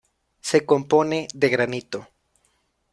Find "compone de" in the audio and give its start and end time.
0.65-1.47